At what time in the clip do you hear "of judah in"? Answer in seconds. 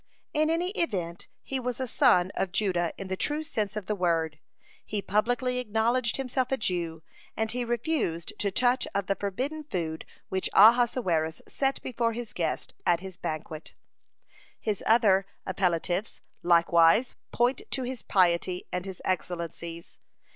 2.33-3.07